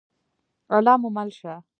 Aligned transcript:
الله 0.75 0.95
مو 1.01 1.09
مل 1.17 1.29
شه؟ 1.39 1.53